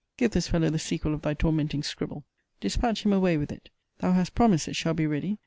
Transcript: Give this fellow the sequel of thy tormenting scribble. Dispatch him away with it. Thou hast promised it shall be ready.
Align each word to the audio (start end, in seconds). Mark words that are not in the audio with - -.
Give 0.17 0.31
this 0.31 0.47
fellow 0.47 0.71
the 0.71 0.79
sequel 0.79 1.13
of 1.13 1.21
thy 1.21 1.35
tormenting 1.35 1.83
scribble. 1.83 2.25
Dispatch 2.59 3.05
him 3.05 3.13
away 3.13 3.37
with 3.37 3.51
it. 3.51 3.69
Thou 3.99 4.13
hast 4.13 4.33
promised 4.33 4.67
it 4.67 4.75
shall 4.75 4.95
be 4.95 5.05
ready. 5.05 5.37